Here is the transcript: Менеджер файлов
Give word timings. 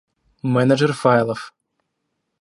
Менеджер 0.53 0.93
файлов 1.03 1.53